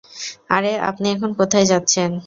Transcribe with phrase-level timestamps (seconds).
[0.49, 2.11] আরে আপনি এখন কোথায় যাচ্ছেন?